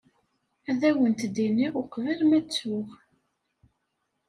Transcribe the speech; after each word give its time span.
Ad 0.69 0.81
awent-d-iniɣ 0.89 1.73
uqbel 1.81 2.19
ma 2.29 2.39
ttuɣ. 2.41 2.87